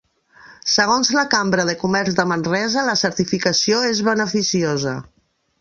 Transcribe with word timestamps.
Segons 0.75 1.11
la 1.17 1.23
Cambra 1.33 1.65
de 1.69 1.75
Comerç 1.83 2.17
de 2.21 2.25
Manresa, 2.31 2.87
la 2.89 2.97
certificació 3.05 3.85
és 3.91 4.05
beneficiosa. 4.09 4.97